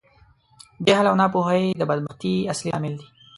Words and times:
جهل 0.85 1.05
او 1.09 1.15
ناپوهۍ 1.21 1.63
د 1.79 1.81
بدبختي 1.89 2.33
اصلی 2.51 2.69
لامل 2.73 2.93
دي. 2.99 3.07